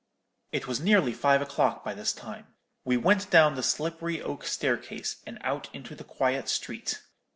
"It 0.51 0.65
was 0.65 0.79
nearly 0.79 1.13
five 1.13 1.43
o'clock 1.43 1.83
by 1.85 1.93
this 1.93 2.11
time. 2.11 2.47
We 2.83 2.97
went 2.97 3.29
down 3.29 3.53
the 3.53 3.61
slippery 3.61 4.19
oak 4.19 4.45
staircase, 4.45 5.17
and 5.27 5.37
out 5.41 5.69
into 5.75 5.93
the 5.93 6.03
quiet 6.03 6.49
street. 6.49 7.03